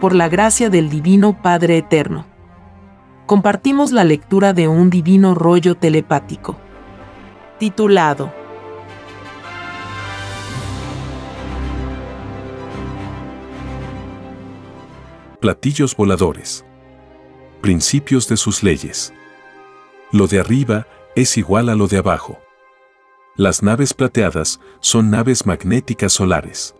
[0.00, 2.26] por la gracia del Divino Padre Eterno.
[3.26, 6.56] Compartimos la lectura de un divino rollo telepático.
[7.58, 8.32] Titulado
[15.40, 16.64] Platillos voladores.
[17.60, 19.12] Principios de sus leyes.
[20.10, 22.38] Lo de arriba es igual a lo de abajo.
[23.36, 26.74] Las naves plateadas son naves magnéticas solares.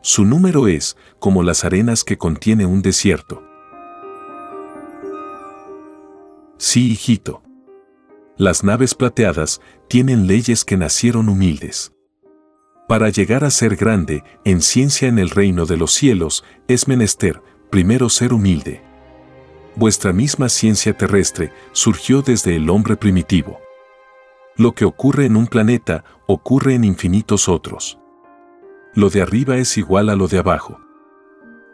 [0.00, 3.42] Su número es como las arenas que contiene un desierto.
[6.56, 7.42] Sí, hijito.
[8.36, 11.92] Las naves plateadas tienen leyes que nacieron humildes.
[12.86, 17.42] Para llegar a ser grande en ciencia en el reino de los cielos, es menester,
[17.68, 18.80] primero ser humilde.
[19.74, 23.58] Vuestra misma ciencia terrestre surgió desde el hombre primitivo.
[24.56, 27.98] Lo que ocurre en un planeta ocurre en infinitos otros
[28.98, 30.80] lo de arriba es igual a lo de abajo.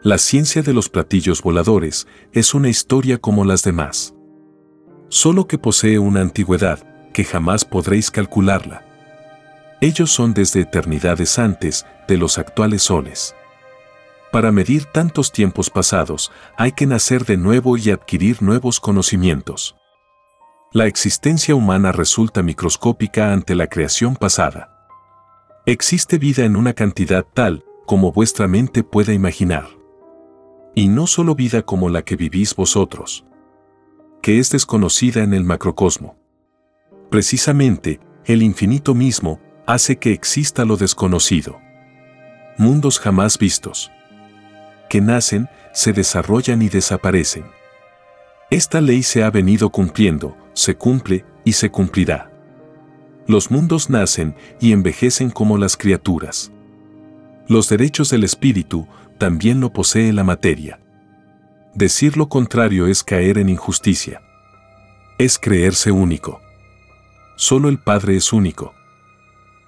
[0.03, 4.13] La ciencia de los platillos voladores es una historia como las demás.
[5.09, 8.85] Solo que posee una antigüedad que jamás podréis calcularla.
[9.81, 13.35] Ellos son desde eternidades antes de los actuales soles.
[14.31, 19.75] Para medir tantos tiempos pasados hay que nacer de nuevo y adquirir nuevos conocimientos.
[20.73, 24.74] La existencia humana resulta microscópica ante la creación pasada.
[25.67, 29.67] Existe vida en una cantidad tal como vuestra mente pueda imaginar.
[30.75, 33.25] Y no solo vida como la que vivís vosotros,
[34.21, 36.17] que es desconocida en el macrocosmo.
[37.09, 41.59] Precisamente, el infinito mismo hace que exista lo desconocido.
[42.59, 43.91] Mundos jamás vistos.
[44.87, 47.45] Que nacen, se desarrollan y desaparecen.
[48.51, 52.34] Esta ley se ha venido cumpliendo, se cumple y se cumplirá.
[53.27, 56.51] Los mundos nacen y envejecen como las criaturas.
[57.47, 60.79] Los derechos del espíritu también lo posee la materia.
[61.73, 64.21] Decir lo contrario es caer en injusticia.
[65.17, 66.39] Es creerse único.
[67.35, 68.73] Solo el Padre es único.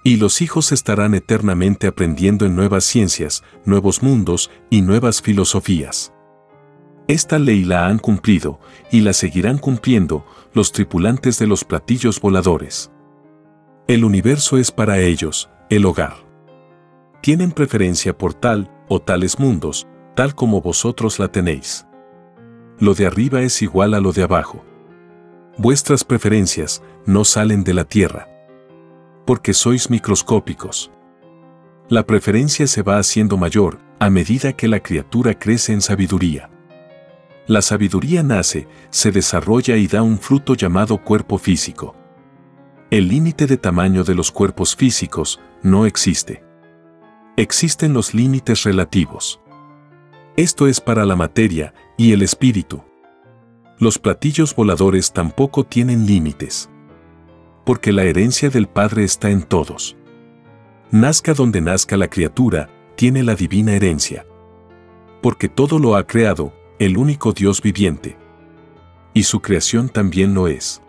[0.04, 6.12] Y los hijos estarán eternamente aprendiendo en nuevas ciencias, nuevos mundos y nuevas filosofías.
[7.08, 8.60] Esta ley la han cumplido
[8.92, 12.90] y la seguirán cumpliendo los tripulantes de los platillos voladores.
[13.88, 16.12] El universo es para ellos, el hogar.
[17.22, 21.86] Tienen preferencia por tal o tales mundos, tal como vosotros la tenéis.
[22.78, 24.62] Lo de arriba es igual a lo de abajo.
[25.56, 28.28] Vuestras preferencias no salen de la Tierra.
[29.24, 30.90] Porque sois microscópicos.
[31.88, 36.50] La preferencia se va haciendo mayor a medida que la criatura crece en sabiduría.
[37.46, 41.97] La sabiduría nace, se desarrolla y da un fruto llamado cuerpo físico.
[42.90, 46.42] El límite de tamaño de los cuerpos físicos no existe.
[47.36, 49.42] Existen los límites relativos.
[50.38, 52.82] Esto es para la materia y el espíritu.
[53.78, 56.70] Los platillos voladores tampoco tienen límites.
[57.66, 59.94] Porque la herencia del Padre está en todos.
[60.90, 64.24] Nazca donde nazca la criatura, tiene la divina herencia.
[65.20, 68.16] Porque todo lo ha creado, el único Dios viviente.
[69.12, 70.80] Y su creación también lo es.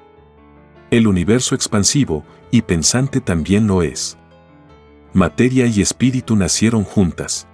[0.91, 4.17] El universo expansivo y pensante también lo es.
[5.13, 7.47] Materia y espíritu nacieron juntas.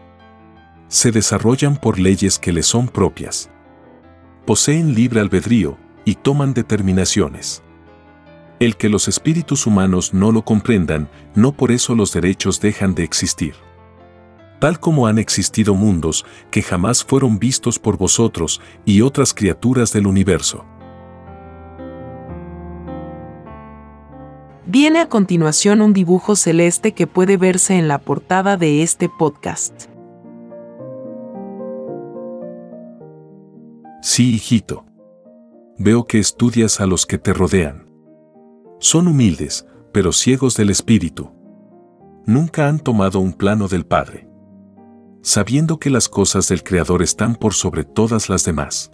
[0.88, 3.50] Se desarrollan por leyes que les son propias.
[4.46, 7.62] Poseen libre albedrío y toman determinaciones.
[8.60, 13.04] El que los espíritus humanos no lo comprendan, no por eso los derechos dejan de
[13.04, 13.56] existir.
[14.62, 20.08] Tal como han existido mundos que jamás fueron vistos por vosotros y otras criaturas del
[20.08, 20.64] universo.
[24.68, 29.84] Viene a continuación un dibujo celeste que puede verse en la portada de este podcast.
[34.02, 34.84] Sí, hijito.
[35.78, 37.88] Veo que estudias a los que te rodean.
[38.80, 41.32] Son humildes, pero ciegos del espíritu.
[42.26, 44.28] Nunca han tomado un plano del Padre.
[45.22, 48.92] Sabiendo que las cosas del Creador están por sobre todas las demás.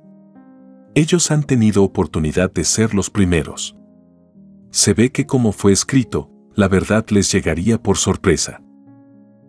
[0.95, 3.77] Ellos han tenido oportunidad de ser los primeros
[4.71, 8.61] se ve que como fue escrito, la verdad les llegaría por sorpresa.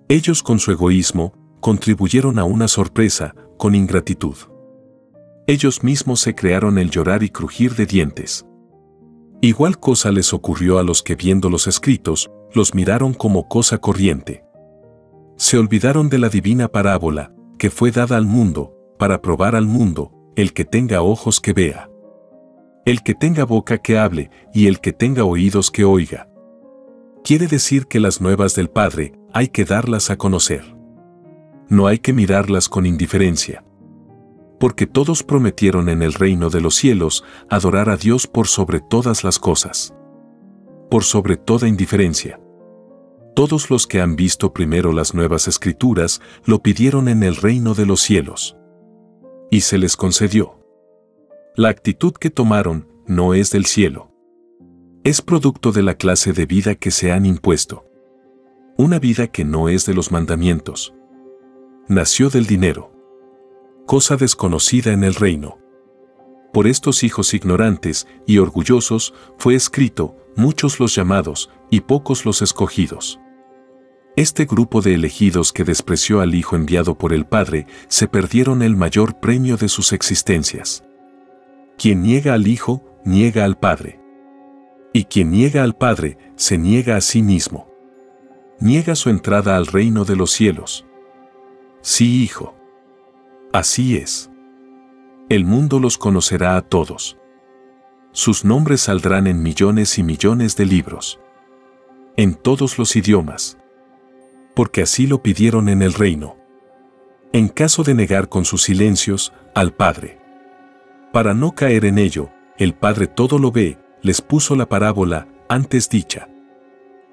[0.08, 4.36] Ellos con su egoísmo, contribuyeron a una sorpresa, con ingratitud.
[5.46, 8.44] Ellos mismos se crearon el llorar y crujir de dientes.
[9.40, 14.44] Igual cosa les ocurrió a los que viendo los escritos, los miraron como cosa corriente.
[15.36, 20.12] Se olvidaron de la divina parábola, que fue dada al mundo, para probar al mundo,
[20.36, 21.91] el que tenga ojos que vea.
[22.84, 26.28] El que tenga boca que hable y el que tenga oídos que oiga.
[27.22, 30.64] Quiere decir que las nuevas del Padre hay que darlas a conocer.
[31.68, 33.64] No hay que mirarlas con indiferencia.
[34.58, 39.22] Porque todos prometieron en el reino de los cielos adorar a Dios por sobre todas
[39.22, 39.94] las cosas.
[40.90, 42.40] Por sobre toda indiferencia.
[43.36, 47.86] Todos los que han visto primero las nuevas escrituras lo pidieron en el reino de
[47.86, 48.56] los cielos.
[49.52, 50.61] Y se les concedió.
[51.54, 54.10] La actitud que tomaron no es del cielo.
[55.04, 57.84] Es producto de la clase de vida que se han impuesto.
[58.78, 60.94] Una vida que no es de los mandamientos.
[61.88, 62.90] Nació del dinero.
[63.84, 65.58] Cosa desconocida en el reino.
[66.54, 73.20] Por estos hijos ignorantes y orgullosos fue escrito, muchos los llamados y pocos los escogidos.
[74.16, 78.74] Este grupo de elegidos que despreció al Hijo enviado por el Padre se perdieron el
[78.74, 80.82] mayor premio de sus existencias.
[81.82, 83.98] Quien niega al Hijo, niega al Padre.
[84.92, 87.68] Y quien niega al Padre, se niega a sí mismo.
[88.60, 90.86] Niega su entrada al reino de los cielos.
[91.80, 92.54] Sí, Hijo.
[93.52, 94.30] Así es.
[95.28, 97.18] El mundo los conocerá a todos.
[98.12, 101.18] Sus nombres saldrán en millones y millones de libros.
[102.16, 103.58] En todos los idiomas
[104.54, 106.36] porque así lo pidieron en el reino.
[107.32, 110.21] En caso de negar con sus silencios al Padre.
[111.12, 115.88] Para no caer en ello, el Padre todo lo ve, les puso la parábola antes
[115.88, 116.28] dicha.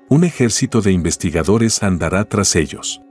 [0.07, 3.01] Un ejército de investigadores andará tras ellos.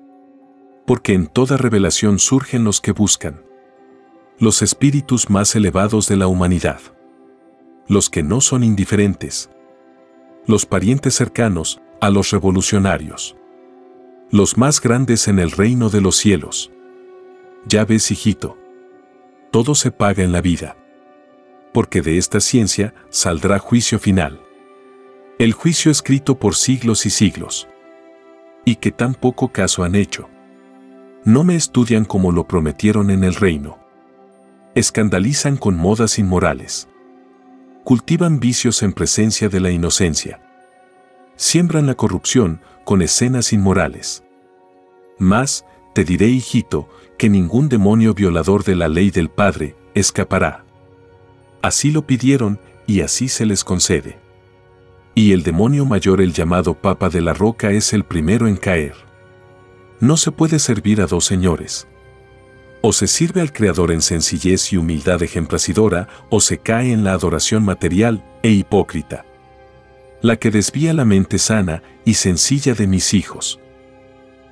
[0.87, 3.43] Porque en toda revelación surgen los que buscan.
[4.39, 6.81] Los espíritus más elevados de la humanidad.
[7.87, 9.51] Los que no son indiferentes.
[10.47, 13.37] Los parientes cercanos a los revolucionarios
[14.31, 16.71] los más grandes en el reino de los cielos.
[17.67, 18.59] Ya ves, hijito.
[19.51, 20.77] Todo se paga en la vida.
[21.79, 24.41] Porque de esta ciencia saldrá juicio final.
[25.39, 27.69] El juicio escrito por siglos y siglos.
[28.65, 30.29] Y que tan poco caso han hecho.
[31.25, 33.79] No me estudian como lo prometieron en el reino.
[34.75, 36.89] Escandalizan con modas inmorales.
[37.85, 40.41] Cultivan vicios en presencia de la inocencia.
[41.37, 44.25] Siembran la corrupción con escenas inmorales.
[45.21, 45.65] Más,
[45.95, 46.89] te diré, hijito,
[47.19, 50.65] que ningún demonio violador de la ley del Padre escapará.
[51.63, 54.19] Así lo pidieron y así se les concede.
[55.15, 58.95] Y el demonio mayor, el llamado Papa de la Roca, es el primero en caer.
[60.01, 61.89] No se puede servir a dos señores.
[62.81, 67.13] O se sirve al Creador en sencillez y humildad ejemplacidora, o se cae en la
[67.13, 69.25] adoración material e hipócrita
[70.21, 73.61] la que desvía la mente sana y sencilla de mis hijos.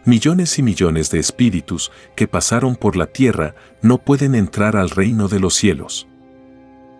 [0.04, 5.26] Millones y millones de espíritus que pasaron por la tierra no pueden entrar al reino
[5.28, 6.06] de los cielos.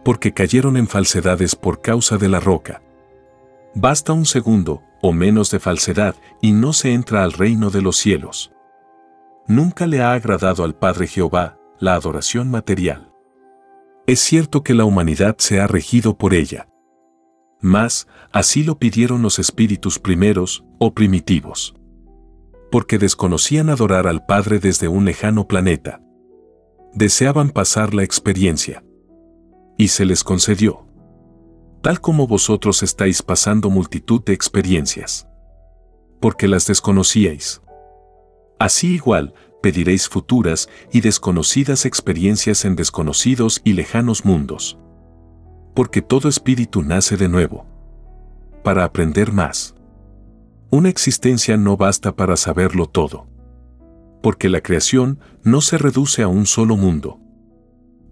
[0.07, 2.81] Porque cayeron en falsedades por causa de la roca.
[3.75, 7.99] Basta un segundo o menos de falsedad y no se entra al reino de los
[7.99, 8.51] cielos.
[9.47, 13.13] Nunca le ha agradado al Padre Jehová la adoración material.
[14.07, 16.69] Es cierto que la humanidad se ha regido por ella
[17.67, 21.75] mas, así lo pidieron los espíritus primeros o primitivos.
[22.71, 26.01] Porque desconocían adorar al Padre desde un lejano planeta.
[26.93, 28.85] Deseaban pasar la experiencia.
[29.77, 30.87] Y se les concedió.
[31.83, 35.29] Tal como vosotros estáis pasando multitud de experiencias.
[36.21, 37.63] Porque las desconocíais.
[38.59, 44.79] Así igual, pediréis futuras y desconocidas experiencias en desconocidos y lejanos mundos
[45.77, 47.67] porque todo espíritu nace de nuevo.
[48.65, 49.75] Para aprender más.
[50.71, 53.29] Una existencia no basta para saberlo todo.
[54.23, 57.21] Porque la creación no se reduce a un solo mundo.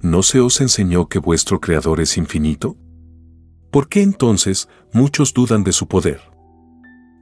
[0.04, 2.76] ¿No se os enseñó que vuestro Creador es infinito?
[3.70, 6.20] ¿Por qué entonces muchos dudan de su poder?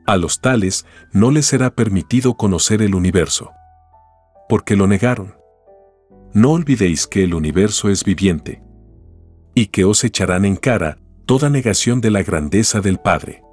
[0.05, 3.53] A los tales no les será permitido conocer el universo.
[4.49, 5.37] Porque lo negaron.
[6.35, 8.65] No olvidéis que el universo es viviente
[9.55, 13.45] y que os echarán en cara toda negación de la grandeza del Padre.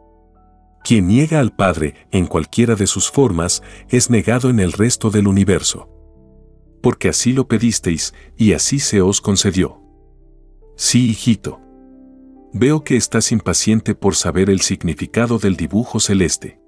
[0.83, 5.27] Quien niega al Padre en cualquiera de sus formas es negado en el resto del
[5.27, 5.98] universo.
[6.81, 9.81] Porque así lo pedisteis y así se os concedió.
[10.75, 11.59] Sí, hijito.
[12.53, 16.59] Veo que estás impaciente por saber el significado del dibujo celeste.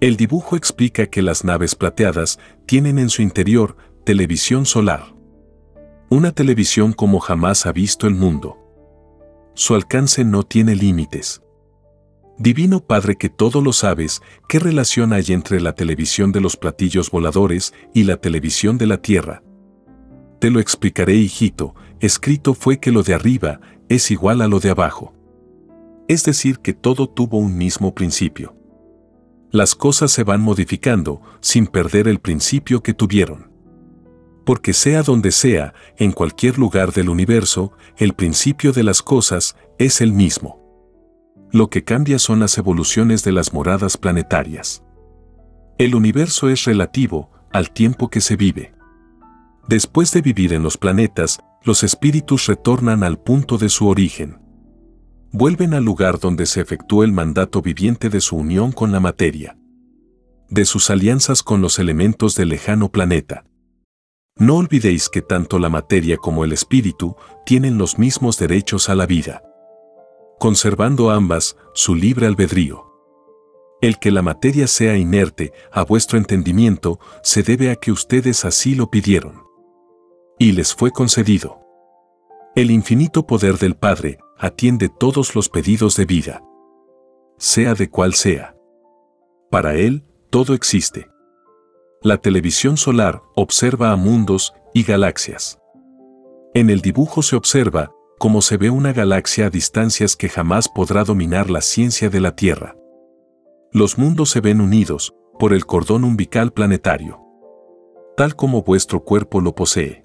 [0.00, 5.14] El dibujo explica que las naves plateadas tienen en su interior televisión solar.
[6.08, 8.56] Una televisión como jamás ha visto el mundo.
[9.54, 11.42] Su alcance no tiene límites.
[12.40, 17.10] Divino Padre que todo lo sabes, ¿qué relación hay entre la televisión de los platillos
[17.10, 19.42] voladores y la televisión de la Tierra?
[20.38, 24.70] Te lo explicaré, hijito, escrito fue que lo de arriba es igual a lo de
[24.70, 25.12] abajo.
[26.06, 28.54] Es decir, que todo tuvo un mismo principio.
[29.50, 33.50] Las cosas se van modificando sin perder el principio que tuvieron
[34.44, 40.00] Porque sea donde sea, en cualquier lugar del universo, el principio de las cosas es
[40.00, 40.57] el mismo.
[41.50, 44.82] Lo que cambia son las evoluciones de las moradas planetarias.
[45.78, 48.74] El universo es relativo al tiempo que se vive.
[49.66, 54.38] Después de vivir en los planetas, los espíritus retornan al punto de su origen.
[55.32, 59.58] Vuelven al lugar donde se efectuó el mandato viviente de su unión con la materia.
[60.50, 63.44] De sus alianzas con los elementos del lejano planeta.
[64.36, 69.06] No olvidéis que tanto la materia como el espíritu tienen los mismos derechos a la
[69.06, 69.42] vida.
[70.38, 72.86] Conservando ambas su libre albedrío.
[73.80, 78.76] El que la materia sea inerte a vuestro entendimiento se debe a que ustedes así
[78.76, 79.42] lo pidieron.
[80.38, 81.58] Y les fue concedido.
[82.54, 86.42] El infinito poder del Padre atiende todos los pedidos de vida.
[87.36, 88.56] Sea de cual sea.
[89.50, 91.08] Para Él, todo existe.
[92.00, 95.58] La televisión solar observa a mundos y galaxias.
[96.54, 101.04] En el dibujo se observa cómo se ve una galaxia a distancias que jamás podrá
[101.04, 102.76] dominar la ciencia de la Tierra.
[103.72, 107.20] Los mundos se ven unidos por el cordón umbilical planetario,
[108.16, 110.04] tal como vuestro cuerpo lo posee.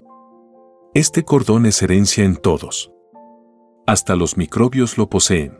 [0.94, 2.92] Este cordón es herencia en todos.
[3.86, 5.58] Hasta los microbios lo poseen.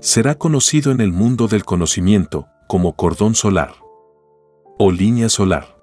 [0.00, 3.74] Será conocido en el mundo del conocimiento como cordón solar
[4.78, 5.76] o línea solar.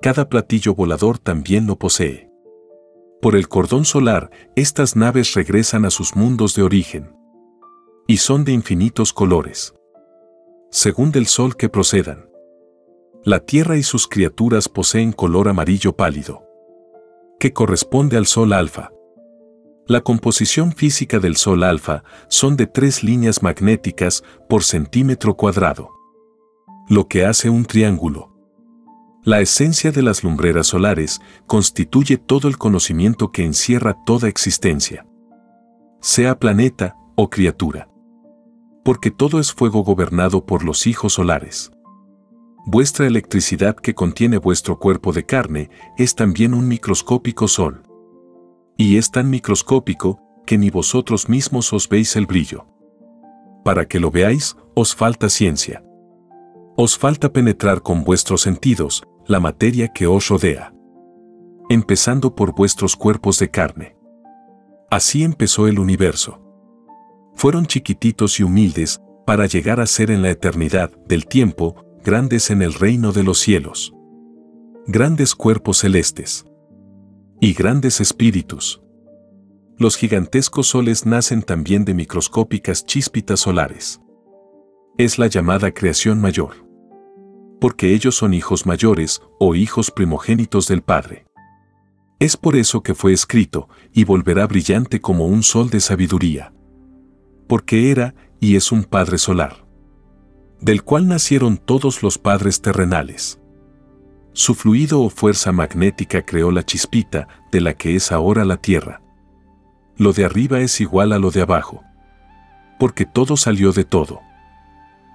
[0.00, 2.25] Cada platillo volador también lo posee.
[3.20, 7.14] Por el cordón solar, estas naves regresan a sus mundos de origen.
[8.06, 9.74] Y son de infinitos colores
[10.76, 12.28] según del sol que procedan.
[13.24, 16.44] La tierra y sus criaturas poseen color amarillo pálido,
[17.40, 18.92] que corresponde al sol alfa.
[19.86, 25.90] La composición física del sol alfa son de tres líneas magnéticas por centímetro cuadrado,
[26.90, 28.35] lo que hace un triángulo.
[29.26, 35.04] La esencia de las lumbreras solares constituye todo el conocimiento que encierra toda existencia,
[36.00, 37.88] sea planeta o criatura
[38.86, 41.72] porque todo es fuego gobernado por los hijos solares.
[42.66, 47.82] Vuestra electricidad que contiene vuestro cuerpo de carne es también un microscópico sol.
[48.76, 52.64] Y es tan microscópico que ni vosotros mismos os veis el brillo.
[53.64, 55.82] Para que lo veáis, os falta ciencia.
[56.76, 60.72] Os falta penetrar con vuestros sentidos la materia que os rodea.
[61.68, 63.96] Empezando por vuestros cuerpos de carne.
[64.90, 66.46] Así empezó el universo
[67.36, 72.62] fueron chiquititos y humildes para llegar a ser en la eternidad del tiempo grandes en
[72.62, 73.92] el reino de los cielos.
[74.86, 76.46] Grandes cuerpos celestes.
[77.40, 78.80] Y grandes espíritus.
[79.78, 84.00] Los gigantescos soles nacen también de microscópicas chíspitas solares.
[84.96, 86.65] Es la llamada creación mayor.
[87.60, 91.26] Porque ellos son hijos mayores o hijos primogénitos del Padre.
[92.18, 96.52] Es por eso que fue escrito, y volverá brillante como un sol de sabiduría
[97.46, 99.64] porque era y es un Padre solar,
[100.60, 103.40] del cual nacieron todos los padres terrenales.
[104.32, 109.00] Su fluido o fuerza magnética creó la chispita de la que es ahora la Tierra.
[109.96, 111.82] Lo de arriba es igual a lo de abajo,
[112.78, 114.20] porque todo salió de todo.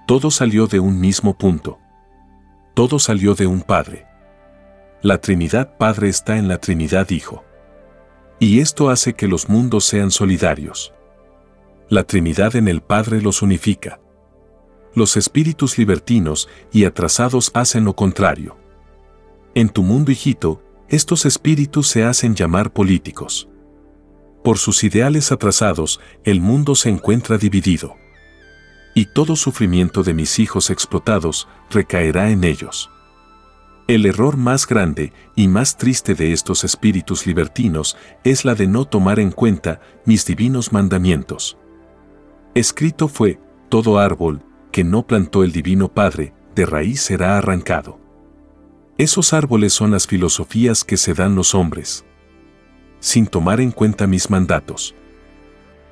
[0.08, 1.78] Todo salió de un mismo punto.
[2.74, 4.06] Todo salió de un Padre.
[5.02, 7.44] La Trinidad Padre está en la Trinidad Hijo.
[8.38, 10.94] Y esto hace que los mundos sean solidarios
[11.92, 14.00] la Trinidad en el Padre los unifica.
[14.94, 18.56] Los espíritus libertinos y atrasados hacen lo contrario.
[19.54, 23.46] En tu mundo, hijito, estos espíritus se hacen llamar políticos.
[24.42, 27.94] Por sus ideales atrasados, el mundo se encuentra dividido.
[28.94, 32.90] Y todo sufrimiento de mis hijos explotados recaerá en ellos.
[33.88, 38.84] El error más grande y más triste de estos espíritus libertinos es la de no
[38.84, 41.58] tomar en cuenta mis divinos mandamientos.
[42.54, 47.98] Escrito fue, todo árbol que no plantó el Divino Padre, de raíz será arrancado.
[48.98, 52.04] Esos árboles son las filosofías que se dan los hombres,
[53.00, 54.94] sin tomar en cuenta mis mandatos.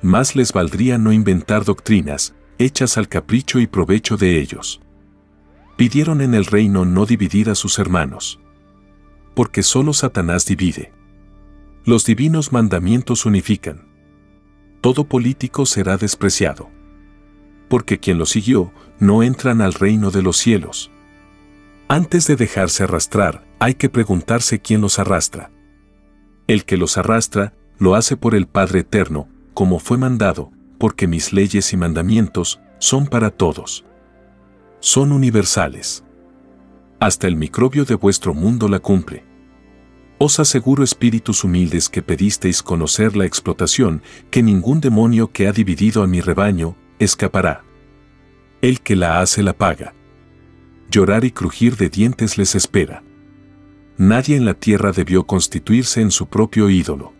[0.01, 4.81] Más les valdría no inventar doctrinas, hechas al capricho y provecho de ellos.
[5.77, 8.39] Pidieron en el reino no dividir a sus hermanos.
[9.33, 10.91] Porque solo Satanás divide.
[11.85, 13.91] Los divinos mandamientos unifican
[14.81, 16.69] todo político será despreciado.
[17.69, 20.91] Porque quien lo siguió no entran al reino de los cielos.
[21.87, 25.51] Antes de dejarse arrastrar, hay que preguntarse quién los arrastra.
[26.47, 31.31] El que los arrastra, lo hace por el Padre Eterno, como fue mandado, porque mis
[31.31, 33.85] leyes y mandamientos son para todos.
[34.79, 36.03] Son universales.
[36.99, 39.23] Hasta el microbio de vuestro mundo la cumple.
[40.17, 46.01] Os aseguro espíritus humildes que pedisteis conocer la explotación, que ningún demonio que ha dividido
[46.01, 47.63] a mi rebaño, escapará.
[48.63, 49.93] El que la hace la paga.
[50.89, 53.03] Llorar y crujir de dientes les espera.
[53.97, 57.13] Nadie en la tierra debió constituirse en su propio ídolo.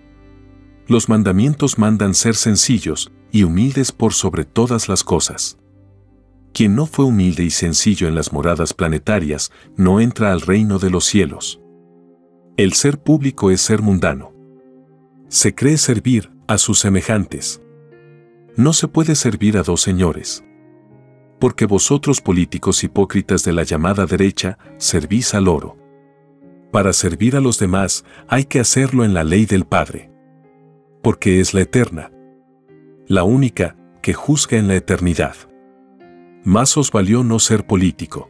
[0.88, 5.58] Los mandamientos mandan ser sencillos y humildes por sobre todas las cosas.
[6.54, 10.90] Quien no fue humilde y sencillo en las moradas planetarias no entra al reino de
[10.90, 11.62] los cielos.
[12.58, 14.34] El ser público es ser mundano.
[15.30, 17.62] Se cree servir a sus semejantes.
[18.58, 20.44] No se puede servir a dos señores.
[21.40, 25.78] Porque vosotros políticos hipócritas de la llamada derecha servís al oro.
[26.72, 30.12] Para servir a los demás hay que hacerlo en la ley del Padre.
[31.02, 32.12] Porque es la eterna.
[33.12, 35.36] La única que juzga en la eternidad.
[36.46, 38.30] Más os valió no ser político.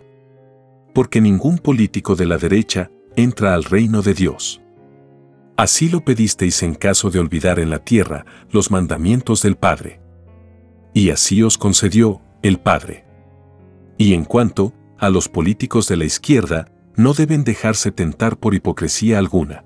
[0.95, 4.59] Porque ningún político de la derecha entra al reino de Dios.
[5.55, 10.01] Así lo pedisteis en caso de olvidar en la tierra los mandamientos del Padre.
[10.95, 13.05] Y así os concedió el Padre.
[13.99, 19.19] Y en cuanto a los políticos de la izquierda, no deben dejarse tentar por hipocresía
[19.19, 19.63] alguna.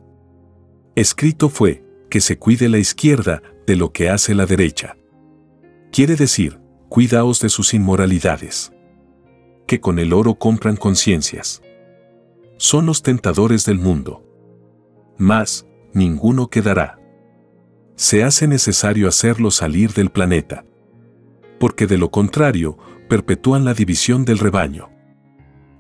[0.94, 4.98] Escrito fue, que se cuide la izquierda de lo que hace la derecha.
[5.96, 6.60] Quiere decir,
[6.90, 8.74] cuidaos de sus inmoralidades.
[9.66, 11.62] Que con el oro compran conciencias
[12.58, 14.22] son los tentadores del mundo.
[15.18, 17.00] Más, ninguno quedará.
[17.96, 20.66] Se hace necesario hacerlo salir del planeta.
[21.62, 24.90] Porque de lo contrario, perpetúan la división del rebaño.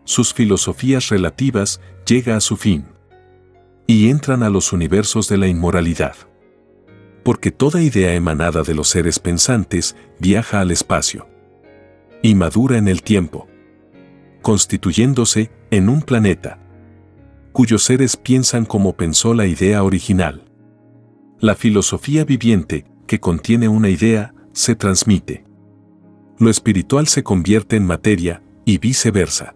[0.05, 2.85] Sus filosofías relativas llega a su fin.
[3.85, 6.15] Y entran a los universos de la inmoralidad.
[7.25, 11.27] Porque toda idea emanada de los seres pensantes viaja al espacio.
[12.21, 13.49] Y madura en el tiempo.
[14.41, 16.61] Constituyéndose en un planeta
[17.55, 20.43] cuyos seres piensan como pensó la idea original.
[21.39, 25.45] La filosofía viviente, que contiene una idea, se transmite.
[26.37, 29.55] Lo espiritual se convierte en materia y viceversa.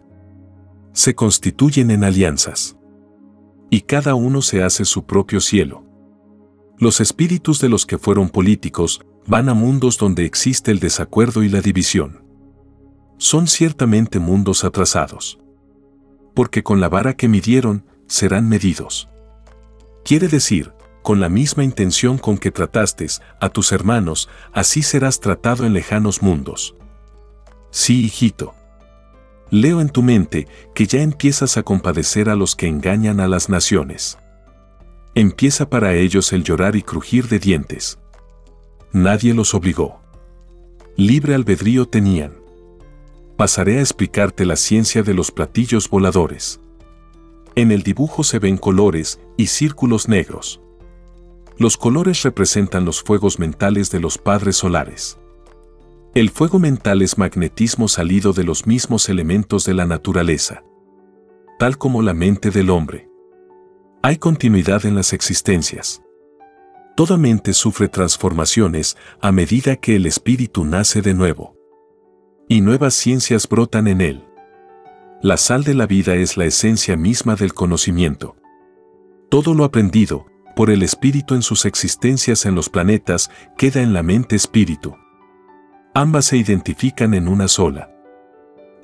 [0.94, 2.78] Se constituyen en alianzas.
[3.70, 5.84] Y cada uno se hace su propio cielo.
[6.80, 11.50] Los espíritus de los que fueron políticos van a mundos donde existe el desacuerdo y
[11.50, 12.24] la división.
[13.18, 15.40] Son ciertamente mundos atrasados
[16.40, 19.10] porque con la vara que midieron, serán medidos.
[20.06, 20.72] Quiere decir,
[21.04, 23.08] con la misma intención con que trataste
[23.42, 26.76] a tus hermanos, así serás tratado en lejanos mundos.
[27.72, 28.54] Sí, hijito.
[29.52, 33.50] Leo en tu mente que ya empiezas a compadecer a los que engañan a las
[33.50, 34.18] naciones.
[35.16, 38.00] Empieza para ellos el llorar y crujir de dientes.
[38.92, 40.00] Nadie los obligó.
[40.96, 42.40] Libre albedrío tenían
[43.40, 46.60] pasaré a explicarte la ciencia de los platillos voladores.
[47.56, 50.60] En el dibujo se ven colores y círculos negros.
[51.58, 55.20] Los colores representan los fuegos mentales de los padres solares.
[56.16, 60.66] El fuego mental es magnetismo salido de los mismos elementos de la naturaleza.
[61.58, 63.09] Tal como la mente del hombre.
[64.02, 66.02] Hay continuidad en las existencias.
[66.96, 71.58] Toda mente sufre transformaciones a medida que el espíritu nace de nuevo
[72.48, 74.26] y nuevas ciencias brotan en él.
[75.22, 78.38] La sal de la vida es la esencia misma del conocimiento.
[79.30, 84.02] Todo lo aprendido, por el espíritu en sus existencias en los planetas, queda en la
[84.02, 84.96] mente espíritu.
[85.94, 87.94] Ambas se identifican en una sola.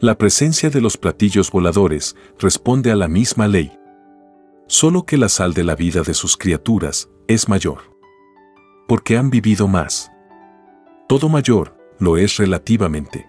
[0.01, 3.79] La presencia de los platillos voladores responde a la misma ley.
[4.67, 7.95] Solo que la sal de la vida de sus criaturas es mayor.
[8.87, 10.11] Porque han vivido más.
[11.07, 13.27] Todo mayor lo es relativamente.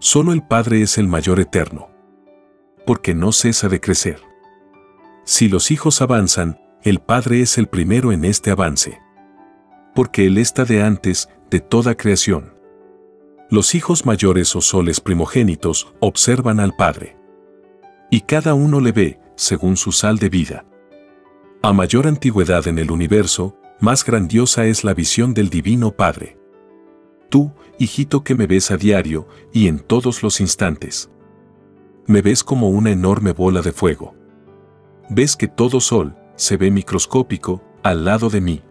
[0.00, 1.90] Solo el Padre es el mayor eterno.
[2.84, 4.20] Porque no cesa de crecer.
[5.24, 9.00] Si los hijos avanzan, el Padre es el primero en este avance.
[9.94, 12.52] Porque Él está de antes de toda creación.
[13.48, 17.16] Los hijos mayores o soles primogénitos observan al Padre.
[18.10, 20.64] Y cada uno le ve, según su sal de vida.
[21.62, 26.38] A mayor antigüedad en el universo, más grandiosa es la visión del Divino Padre.
[27.28, 31.10] Tú, hijito que me ves a diario y en todos los instantes.
[32.06, 34.14] Me ves como una enorme bola de fuego.
[35.08, 38.62] Ves que todo sol se ve microscópico al lado de mí.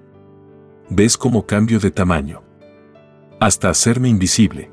[0.90, 2.44] Ves cómo cambio de tamaño.
[3.40, 4.72] Hasta hacerme invisible.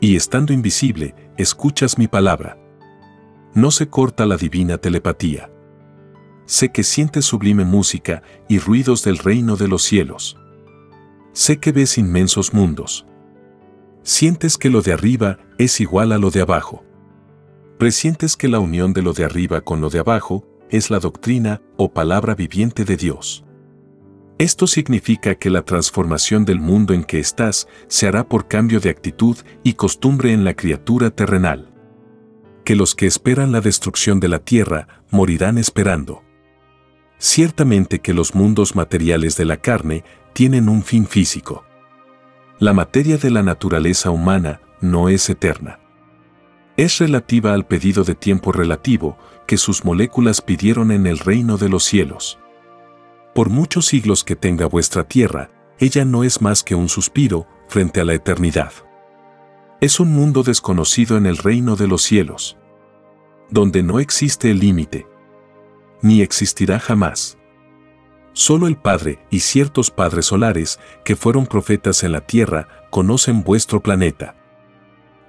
[0.00, 2.58] Y estando invisible, escuchas mi palabra.
[3.56, 5.50] No se corta la divina telepatía.
[6.44, 10.38] Sé que sientes sublime música y ruidos del reino de los cielos.
[11.32, 13.04] Sé que ves inmensos mundos
[14.06, 16.84] sientes que lo de arriba es igual a lo de abajo.
[17.76, 21.60] Presientes que la unión de lo de arriba con lo de abajo es la doctrina
[21.76, 23.44] o palabra viviente de Dios.
[24.38, 28.90] Esto significa que la transformación del mundo en que estás se hará por cambio de
[28.90, 31.72] actitud y costumbre en la criatura terrenal.
[32.66, 36.24] Que los que esperan la destrucción de la tierra morirán esperando.
[37.16, 40.02] Ciertamente que los mundos materiales de la carne
[40.32, 41.64] tienen un fin físico.
[42.58, 45.78] La materia de la naturaleza humana no es eterna.
[46.76, 51.68] Es relativa al pedido de tiempo relativo que sus moléculas pidieron en el reino de
[51.68, 52.40] los cielos.
[53.32, 58.00] Por muchos siglos que tenga vuestra tierra, ella no es más que un suspiro frente
[58.00, 58.72] a la eternidad.
[59.80, 62.56] Es un mundo desconocido en el reino de los cielos,
[63.50, 65.06] donde no existe el límite,
[66.00, 67.36] ni existirá jamás.
[68.32, 73.82] Solo el Padre y ciertos padres solares que fueron profetas en la tierra conocen vuestro
[73.82, 74.34] planeta.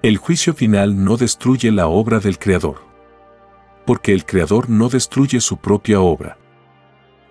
[0.01, 2.77] El juicio final no destruye la obra del Creador,
[3.85, 6.37] porque el Creador no destruye su propia obra.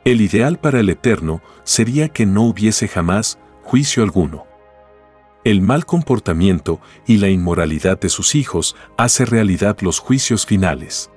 [0.05, 4.46] El ideal para el Eterno sería que no hubiese jamás juicio alguno.
[5.47, 11.09] El mal comportamiento y la inmoralidad de sus hijos hace realidad los juicios finales.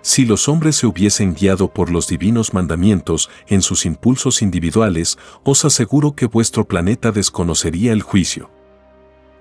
[0.00, 5.64] Si los hombres se hubiesen guiado por los divinos mandamientos en sus impulsos individuales, os
[5.64, 8.48] aseguro que vuestro planeta desconocería el juicio.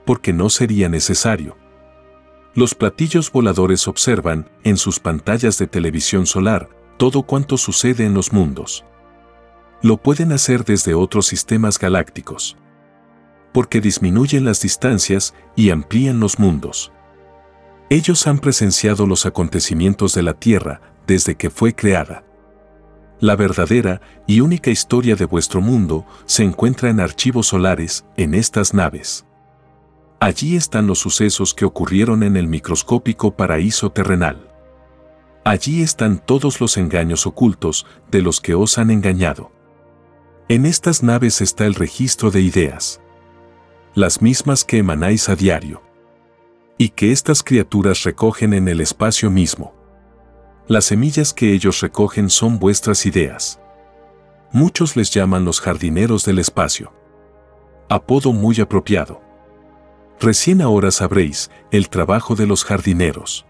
[0.04, 1.56] Porque no sería necesario.
[2.56, 8.34] Los platillos voladores observan, en sus pantallas de televisión solar, todo cuanto sucede en los
[8.34, 8.84] mundos.
[9.84, 12.58] Lo pueden hacer desde otros sistemas galácticos.
[13.52, 16.92] Porque disminuyen las distancias y amplían los mundos.
[17.90, 22.24] Ellos han presenciado los acontecimientos de la Tierra desde que fue creada.
[23.20, 28.74] La verdadera y única historia de vuestro mundo se encuentra en archivos solares, en estas
[28.74, 29.26] naves.
[30.22, 34.48] Allí están los sucesos que ocurrieron en el microscópico paraíso terrenal.
[35.44, 39.52] Allí están todos los engaños ocultos de los que os han engañado.
[40.48, 43.01] En estas naves está el registro de ideas.
[43.94, 45.82] Las mismas que emanáis a diario.
[46.78, 49.76] Y que estas criaturas recogen en el espacio mismo.
[50.66, 53.60] Las semillas que ellos recogen son vuestras ideas.
[54.54, 56.94] Muchos les llaman los jardineros del espacio.
[57.90, 59.22] Apodo muy apropiado.
[60.22, 63.46] Recién ahora sabréis el trabajo de los jardineros.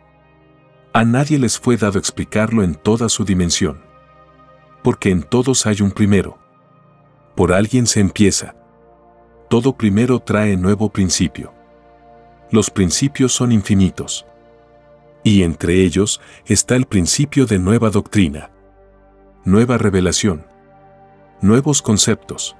[0.91, 3.83] A nadie les fue dado explicarlo en toda su dimensión.
[4.81, 6.39] Porque en todos hay un primero.
[7.35, 8.55] Por alguien se empieza.
[9.51, 11.53] Todo primero trae nuevo principio.
[12.51, 14.25] Los principios son infinitos.
[15.25, 18.49] Y entre ellos está el principio de nueva doctrina.
[19.43, 20.47] Nueva revelación.
[21.41, 22.55] Nuevos conceptos.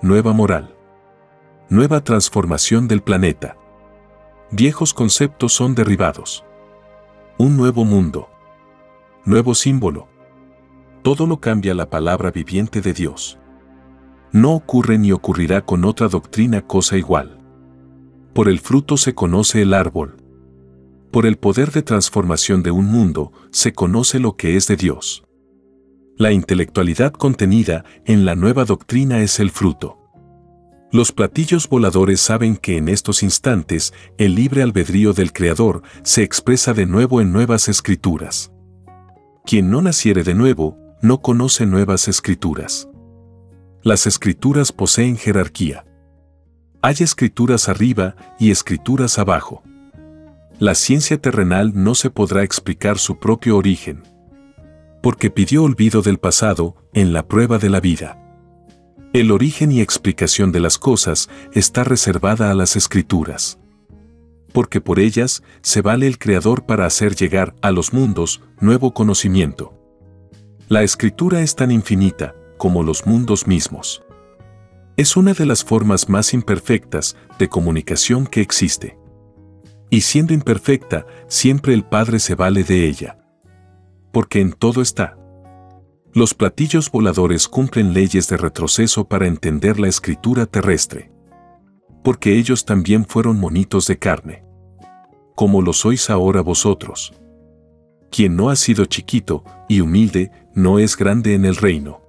[0.00, 0.74] Nueva moral.
[1.68, 3.56] Nueva transformación del planeta.
[4.50, 6.44] Viejos conceptos son derribados
[7.38, 8.28] un nuevo mundo.
[9.24, 10.08] Nuevo símbolo.
[11.02, 13.38] Todo lo cambia la palabra viviente de Dios.
[14.32, 17.38] No ocurre ni ocurrirá con otra doctrina cosa igual.
[18.32, 20.16] Por el fruto se conoce el árbol.
[21.10, 25.22] Por el poder de transformación de un mundo se conoce lo que es de Dios.
[26.16, 29.98] La intelectualidad contenida en la nueva doctrina es el fruto.
[30.90, 36.72] Los platillos voladores saben que en estos instantes el libre albedrío del Creador se expresa
[36.72, 38.50] de nuevo en nuevas escrituras.
[39.44, 42.88] Quien no naciere de nuevo, no conoce nuevas escrituras.
[43.84, 45.84] Las escrituras poseen jerarquía.
[46.82, 49.64] Hay escrituras arriba y escrituras abajo.
[50.60, 54.04] La ciencia terrenal no se podrá explicar su propio origen.
[55.02, 58.18] Porque pidió olvido del pasado en la prueba de la vida.
[59.12, 63.58] El origen y explicación de las cosas está reservada a las escrituras.
[64.52, 69.74] Porque por ellas se vale el Creador para hacer llegar a los mundos nuevo conocimiento.
[70.68, 74.04] La escritura es tan infinita como los mundos mismos.
[74.96, 78.96] Es una de las formas más imperfectas de comunicación que existe.
[79.90, 83.18] Y siendo imperfecta, siempre el Padre se vale de ella.
[84.12, 85.18] Porque en todo está
[86.14, 91.10] los platillos voladores cumplen leyes de retroceso para entender la escritura terrestre.
[92.04, 94.44] Porque ellos también fueron monitos de carne.
[95.34, 97.12] Como lo sois ahora vosotros.
[98.08, 102.01] Quien no ha sido chiquito y humilde no es grande en el reino.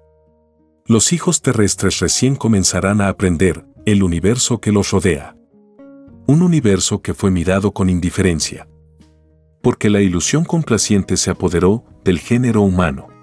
[0.85, 5.35] Los hijos terrestres recién comenzarán a aprender el universo que los rodea.
[6.27, 8.67] Un universo que fue mirado con indiferencia.
[9.61, 13.13] Porque la ilusión complaciente se apoderó del género humano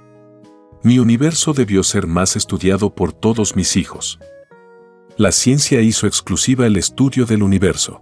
[0.83, 4.18] mi universo debió ser más estudiado por todos mis hijos.
[5.18, 8.01] La ciencia hizo exclusiva el estudio del universo.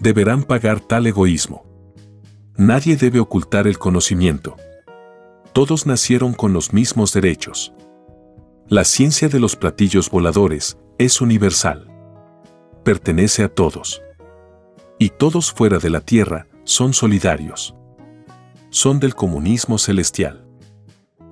[0.00, 1.66] Deberán pagar tal egoísmo.
[2.56, 4.56] Nadie debe ocultar el conocimiento.
[5.52, 7.74] Todos nacieron con los mismos derechos.
[8.70, 11.86] La ciencia de los platillos voladores es universal.
[12.82, 14.00] Pertenece a todos.
[14.98, 17.74] Y todos fuera de la Tierra son solidarios.
[18.70, 20.46] Son del comunismo celestial.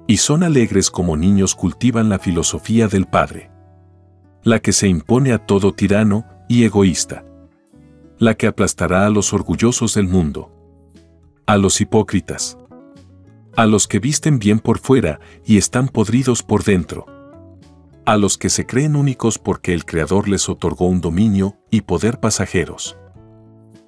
[0.06, 3.50] Y son alegres como niños cultivan la filosofía del Padre.
[4.42, 7.24] La que se impone a todo tirano y egoísta.
[8.18, 10.52] La que aplastará a los orgullosos del mundo.
[11.46, 12.58] A los hipócritas.
[13.56, 17.06] A los que visten bien por fuera y están podridos por dentro.
[18.04, 22.18] A los que se creen únicos porque el Creador les otorgó un dominio y poder
[22.18, 22.96] pasajeros.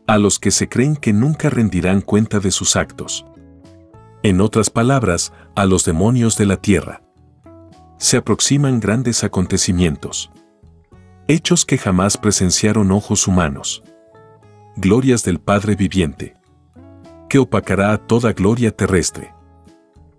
[0.07, 3.27] A los que se creen que nunca rendirán cuenta de sus actos.
[4.23, 7.03] En otras palabras, a los demonios de la tierra.
[7.99, 10.31] Se aproximan grandes acontecimientos.
[11.27, 13.83] Hechos que jamás presenciaron ojos humanos.
[14.77, 16.35] Glorias del Padre viviente.
[17.29, 19.35] Que opacará a toda gloria terrestre.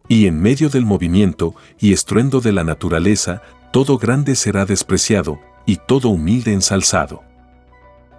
[0.09, 3.41] Y en medio del movimiento y estruendo de la naturaleza,
[3.75, 7.23] todo grande será despreciado, y todo humilde ensalzado.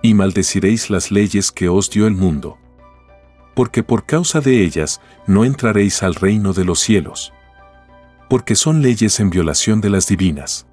[0.02, 2.58] Y maldeciréis las leyes que os dio el mundo.
[3.54, 7.32] Porque por causa de ellas no entraréis al reino de los cielos.
[8.28, 10.66] Porque son leyes en violación de las divinas.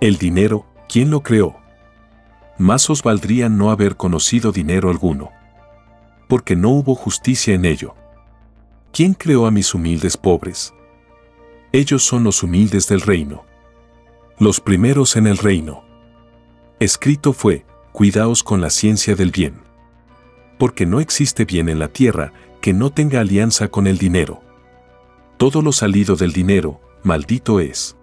[0.00, 1.54] El dinero, ¿quién lo creó?
[2.58, 5.30] Más os valdría no haber conocido dinero alguno.
[6.28, 7.94] Porque no hubo justicia en ello.
[8.92, 10.74] ¿Quién creó a mis humildes pobres?
[11.70, 13.53] Ellos son los humildes del reino.
[14.38, 15.84] Los primeros en el reino.
[16.80, 19.62] Escrito fue, cuidaos con la ciencia del bien.
[20.58, 24.40] Porque no existe bien en la tierra que no tenga alianza con el dinero.
[25.36, 27.96] Todo lo salido del dinero, maldito es.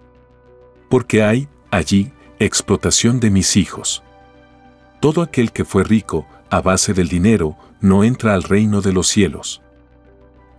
[0.88, 4.02] Porque hay, allí, explotación de mis hijos.
[5.00, 9.08] Todo aquel que fue rico, a base del dinero, no entra al reino de los
[9.08, 9.62] cielos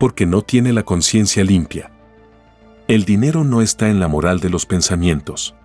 [0.04, 1.90] porque no tiene la conciencia limpia.
[2.90, 5.56] El dinero no está en la moral de los pensamientos.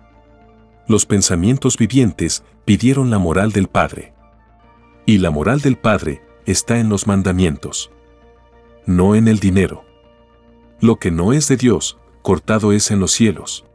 [0.89, 4.13] Los pensamientos vivientes pidieron la moral del Padre.
[5.05, 7.89] Y la moral del Padre está en los mandamientos.
[8.85, 9.85] No en el dinero.
[10.81, 13.65] Lo que no es de Dios, cortado es en los cielos.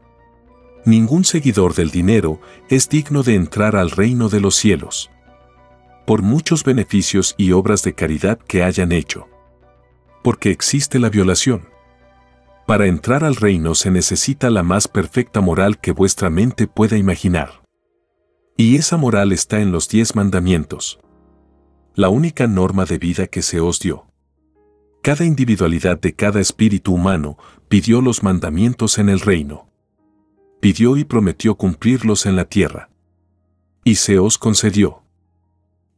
[0.85, 5.11] Ningún seguidor del dinero es digno de entrar al reino de los cielos.
[6.07, 9.27] Por muchos beneficios y obras de caridad que hayan hecho
[10.25, 11.69] porque existe la violación.
[12.67, 17.63] Para entrar al reino se necesita la más perfecta moral que vuestra mente pueda imaginar.
[18.57, 20.99] Y esa moral está en los diez mandamientos.
[21.95, 24.07] La única norma de vida que se os dio.
[25.03, 27.37] Cada individualidad de cada espíritu humano
[27.69, 29.69] pidió los mandamientos en el reino.
[30.61, 32.89] Pidió y prometió cumplirlos en la tierra.
[33.85, 35.03] Y se os concedió.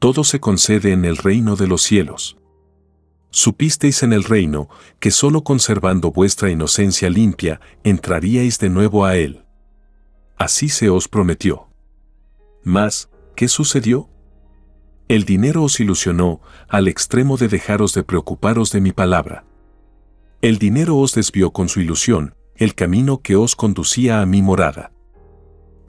[0.00, 2.36] Todo se concede en el reino de los cielos
[3.36, 9.44] supisteis en el reino que sólo conservando vuestra inocencia limpia entraríais de nuevo a él.
[10.38, 11.68] Así se os prometió.
[12.64, 14.08] Mas, ¿qué sucedió?
[15.08, 19.44] El dinero os ilusionó al extremo de dejaros de preocuparos de mi palabra.
[20.40, 24.92] El dinero os desvió con su ilusión el camino que os conducía a mi morada.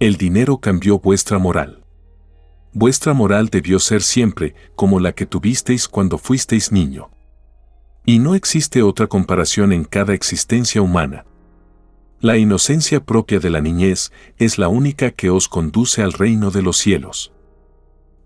[0.01, 1.85] El dinero cambió vuestra moral.
[2.73, 7.09] Vuestra moral debió ser siempre como la que tuvisteis cuando fuisteis niño.
[8.09, 11.25] Y no existe otra comparación en cada existencia humana.
[12.21, 16.61] La inocencia propia de la niñez es la única que os conduce al reino de
[16.61, 17.33] los cielos.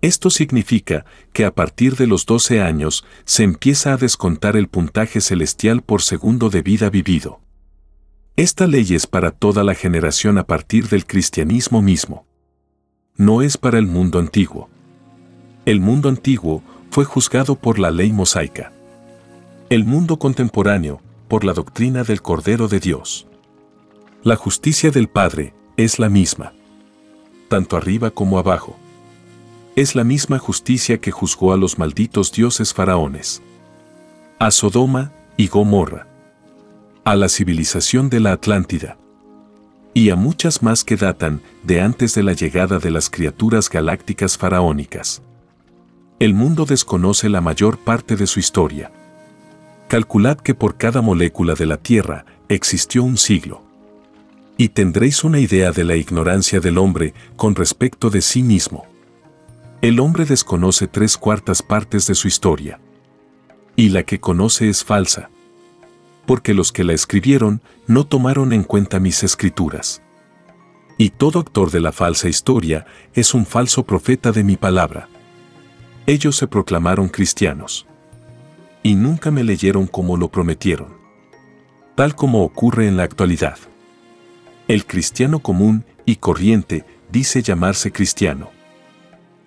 [0.02, 5.20] Esto significa que a partir de los 12 años se empieza a descontar el puntaje
[5.20, 7.42] celestial por segundo de vida vivido.
[8.36, 12.28] Esta ley es para toda la generación a partir del cristianismo mismo.
[13.16, 14.70] No es para el mundo antiguo.
[15.66, 18.74] El mundo antiguo fue juzgado por la ley mosaica
[19.72, 23.26] el mundo contemporáneo, por la doctrina del Cordero de Dios.
[24.22, 26.52] La justicia del Padre es la misma,
[27.48, 28.76] tanto arriba como abajo.
[29.78, 33.42] Es la misma justicia que juzgó a los malditos dioses faraones,
[34.40, 36.06] a Sodoma y Gomorra,
[37.06, 38.98] a la civilización de la Atlántida,
[39.94, 44.38] y a muchas más que datan de antes de la llegada de las criaturas galácticas
[44.38, 45.22] faraónicas.
[46.20, 48.92] El mundo desconoce la mayor parte de su historia
[49.92, 53.62] Calculad que por cada molécula de la Tierra existió un siglo.
[54.56, 58.86] Y tendréis una idea de la ignorancia del hombre con respecto de sí mismo.
[59.82, 62.80] El hombre desconoce tres cuartas partes de su historia.
[63.76, 65.30] Y la que conoce es falsa.
[66.26, 70.02] Porque los que la escribieron no tomaron en cuenta mis escrituras.
[70.98, 75.10] Y todo actor de la falsa historia es un falso profeta de mi palabra.
[76.06, 77.88] Ellos se proclamaron cristianos
[78.84, 81.00] y nunca me leyeron como lo prometieron.
[81.96, 83.58] tal como ocurre en la actualidad.
[84.68, 88.50] El cristiano común y corriente dice llamarse cristiano,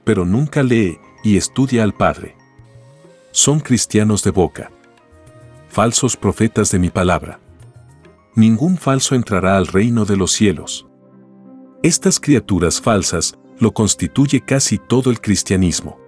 [0.04, 2.36] pero nunca lee y estudia al Padre.
[3.32, 4.70] Son cristianos de boca,
[5.68, 7.40] falsos profetas de mi palabra.
[8.36, 10.86] Ningún falso entrará al reino de los cielos.
[11.82, 15.98] Estas criaturas falsas lo constituye casi todo el cristianismo.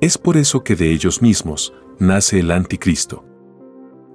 [0.00, 3.24] Es por eso que de ellos mismos nace el anticristo.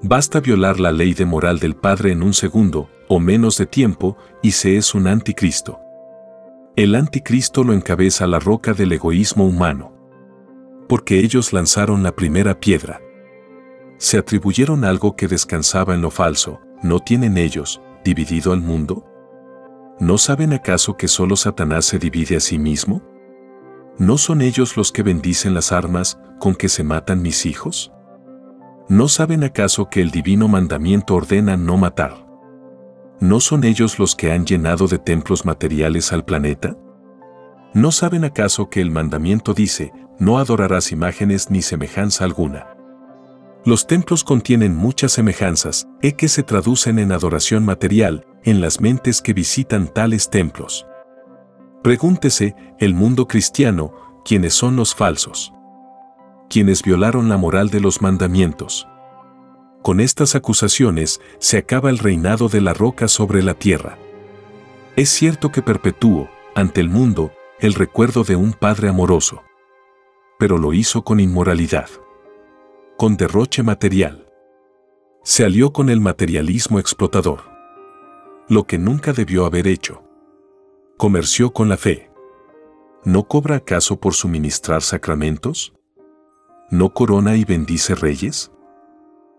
[0.03, 4.17] Basta violar la ley de moral del Padre en un segundo o menos de tiempo
[4.43, 5.79] y se es un anticristo.
[6.75, 9.93] El anticristo lo encabeza la roca del egoísmo humano.
[10.89, 13.01] Porque ellos lanzaron la primera piedra.
[13.97, 19.05] Se atribuyeron algo que descansaba en lo falso, ¿no tienen ellos, dividido al mundo?
[19.99, 23.01] ¿No saben acaso que solo Satanás se divide a sí mismo?
[23.99, 27.91] ¿No son ellos los que bendicen las armas con que se matan mis hijos?
[28.89, 32.27] ¿No saben acaso que el divino mandamiento ordena no matar?
[33.19, 36.77] ¿No son ellos los que han llenado de templos materiales al planeta?
[37.73, 42.67] ¿No saben acaso que el mandamiento dice, no adorarás imágenes ni semejanza alguna?
[43.65, 49.23] Los templos contienen muchas semejanzas, e que se traducen en adoración material, en las mentes
[49.23, 50.85] que visitan tales templos.
[51.87, 53.93] Pregúntese, el mundo cristiano,
[54.25, 55.53] ¿quiénes son los falsos?
[56.49, 58.89] Quienes violaron la moral de los mandamientos.
[59.83, 63.97] Con estas acusaciones se acaba el reinado de la roca sobre la tierra.
[64.97, 69.43] Es cierto que perpetuó, ante el mundo, el recuerdo de un padre amoroso.
[70.37, 71.87] Pero lo hizo con inmoralidad.
[72.97, 74.27] Con derroche material.
[75.23, 77.55] Se alió con el materialismo explotador
[78.49, 80.06] lo que nunca debió haber hecho.
[80.97, 82.09] Comerció con la fe.
[83.05, 85.75] ¿No cobra acaso por suministrar sacramentos?
[86.71, 88.51] ¿No corona y bendice reyes?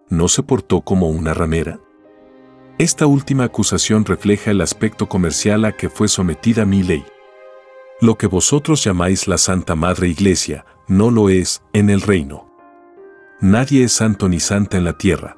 [0.09, 1.81] ¿No se portó como una ramera?
[2.79, 7.05] Esta última acusación refleja el aspecto comercial a que fue sometida mi ley.
[8.01, 12.55] Lo que vosotros llamáis la Santa Madre Iglesia, no lo es en el reino.
[13.41, 15.38] Nadie es santo ni santa en la tierra,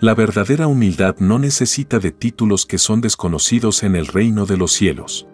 [0.00, 4.72] la verdadera humildad no necesita de títulos que son desconocidos en el reino de los
[4.72, 5.26] cielos.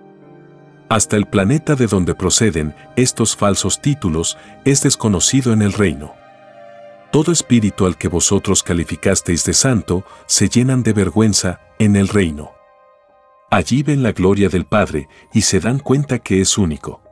[0.89, 6.15] Hasta el planeta de donde proceden estos falsos títulos es desconocido en el reino.
[7.13, 12.53] Todo espíritu al que vosotros calificasteis de santo se llenan de vergüenza en el reino.
[13.51, 17.03] Allí ven la gloria del Padre y se dan cuenta que es único.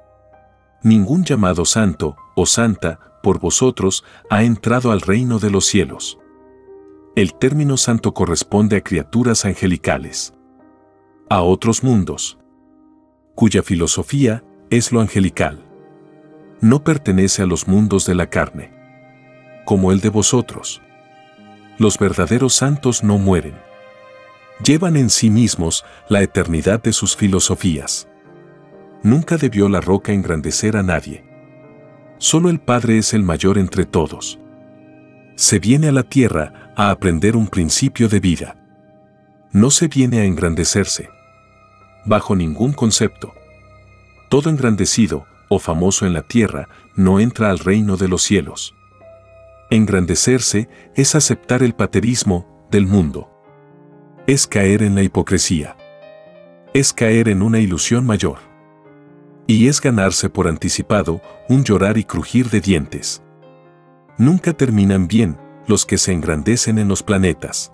[0.82, 6.18] Ningún llamado santo o santa por vosotros ha entrado al reino de los cielos.
[7.18, 10.34] El término santo corresponde a criaturas angelicales,
[11.28, 12.38] a otros mundos,
[13.34, 15.58] cuya filosofía es lo angelical.
[16.60, 18.70] No pertenece a los mundos de la carne,
[19.64, 20.80] como el de vosotros.
[21.76, 23.56] Los verdaderos santos no mueren.
[24.64, 28.08] Llevan en sí mismos la eternidad de sus filosofías.
[29.02, 31.24] Nunca debió la roca engrandecer a nadie.
[32.18, 34.38] Solo el Padre es el mayor entre todos.
[35.34, 38.54] Se viene a la tierra a aprender un principio de vida.
[39.50, 41.10] No se viene a engrandecerse.
[42.04, 43.34] Bajo ningún concepto.
[44.28, 48.76] Todo engrandecido o famoso en la tierra no entra al reino de los cielos.
[49.70, 53.28] Engrandecerse es aceptar el paterismo del mundo.
[54.28, 55.76] Es caer en la hipocresía.
[56.74, 58.38] Es caer en una ilusión mayor.
[59.48, 63.20] Y es ganarse por anticipado un llorar y crujir de dientes.
[64.16, 67.72] Nunca terminan bien, los que se engrandecen en los planetas.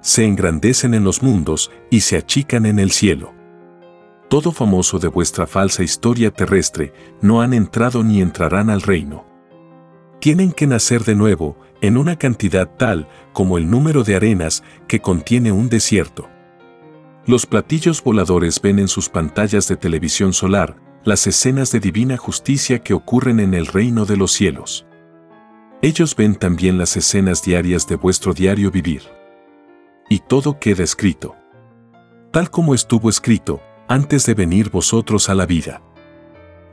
[0.00, 3.34] Se engrandecen en los mundos y se achican en el cielo.
[4.28, 9.26] Todo famoso de vuestra falsa historia terrestre no han entrado ni entrarán al reino.
[10.20, 15.00] Tienen que nacer de nuevo en una cantidad tal como el número de arenas que
[15.00, 16.30] contiene un desierto.
[17.26, 22.78] Los platillos voladores ven en sus pantallas de televisión solar las escenas de divina justicia
[22.78, 24.86] que ocurren en el reino de los cielos.
[25.84, 29.02] Ellos ven también las escenas diarias de vuestro diario vivir.
[30.08, 31.34] Y todo queda escrito.
[32.30, 35.82] Tal como estuvo escrito, antes de venir vosotros a la vida.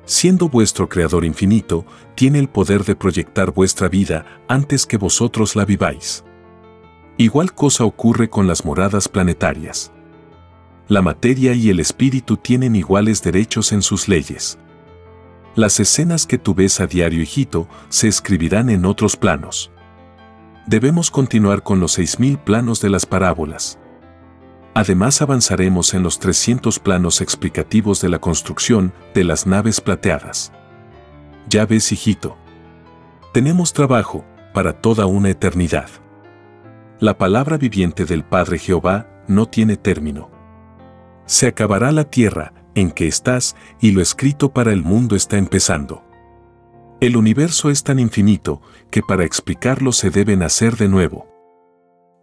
[0.05, 5.65] Siendo vuestro Creador infinito, tiene el poder de proyectar vuestra vida antes que vosotros la
[5.65, 6.23] viváis.
[7.17, 9.91] Igual cosa ocurre con las moradas planetarias.
[10.87, 14.59] La materia y el espíritu tienen iguales derechos en sus leyes.
[15.59, 19.71] Las escenas que tú ves a diario, hijito, se escribirán en otros planos.
[20.67, 23.77] Debemos continuar con los 6.000 planos de las parábolas.
[24.73, 30.53] Además avanzaremos en los 300 planos explicativos de la construcción de las naves plateadas.
[31.49, 32.37] Ya ves, hijito.
[33.33, 35.89] Tenemos trabajo para toda una eternidad.
[37.01, 40.31] La palabra viviente del Padre Jehová no tiene término.
[41.25, 46.03] Se acabará la tierra en que estás y lo escrito para el mundo está empezando.
[47.01, 51.27] El universo es tan infinito que para explicarlo se debe nacer de nuevo.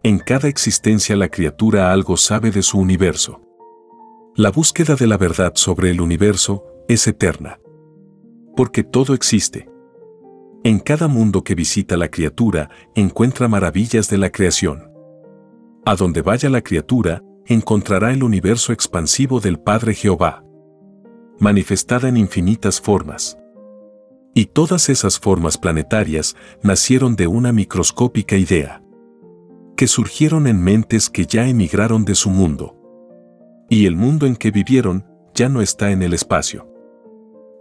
[0.03, 3.41] En cada existencia la criatura algo sabe de su universo.
[4.35, 7.59] La búsqueda de la verdad sobre el universo es eterna.
[8.55, 9.67] Porque todo existe.
[10.63, 14.91] En cada mundo que visita la criatura encuentra maravillas de la creación.
[15.85, 20.43] A donde vaya la criatura, encontrará el universo expansivo del Padre Jehová,
[21.39, 23.37] manifestada en infinitas formas.
[24.33, 28.83] Y todas esas formas planetarias nacieron de una microscópica idea,
[29.75, 32.75] que surgieron en mentes que ya emigraron de su mundo.
[33.69, 36.67] Y el mundo en que vivieron ya no está en el espacio.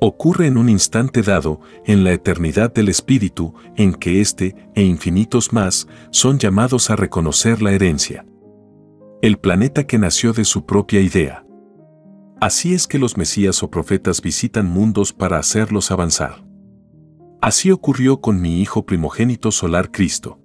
[0.00, 5.54] Ocurre en un instante dado, en la eternidad del espíritu, en que éste e infinitos
[5.54, 8.26] más son llamados a reconocer la herencia.
[9.22, 11.45] El planeta que nació de su propia idea.
[12.40, 16.44] Así es que los mesías o profetas visitan mundos para hacerlos avanzar.
[17.40, 20.38] Así ocurrió con mi hijo primogénito solar Cristo.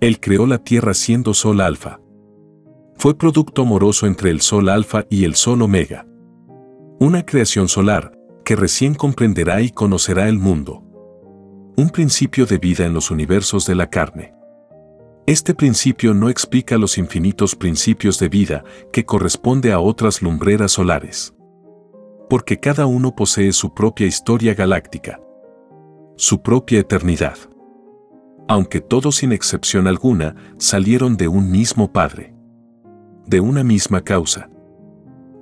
[0.00, 2.00] Él creó la Tierra siendo Sol Alfa.
[2.96, 6.06] Fue producto amoroso entre el Sol Alfa y el Sol Omega.
[7.00, 10.84] Una creación solar que recién comprenderá y conocerá el mundo.
[11.76, 14.34] Un principio de vida en los universos de la carne.
[15.26, 21.34] Este principio no explica los infinitos principios de vida que corresponde a otras lumbreras solares.
[22.28, 25.20] Porque cada uno posee su propia historia galáctica
[26.16, 27.36] su propia eternidad.
[28.48, 32.34] Aunque todos sin excepción alguna salieron de un mismo Padre.
[33.26, 34.50] De una misma causa.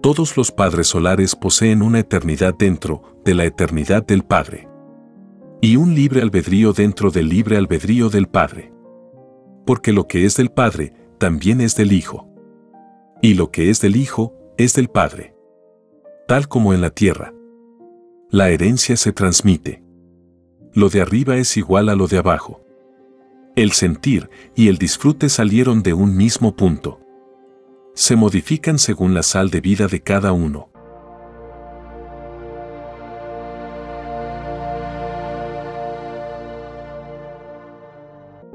[0.03, 4.69] Todos los padres solares poseen una eternidad dentro de la eternidad del Padre.
[5.61, 8.73] Y un libre albedrío dentro del libre albedrío del Padre.
[9.65, 12.29] Porque lo que es del Padre también es del Hijo.
[13.23, 15.35] Y lo que es del Hijo es del Padre.
[16.27, 17.35] Tal como en la tierra.
[18.31, 19.83] La herencia se transmite
[20.73, 22.65] lo de arriba es igual a lo de abajo.
[23.57, 27.01] El sentir y el disfrute salieron de un mismo punto.
[27.95, 30.71] Se modifican según la sal de vida de cada uno.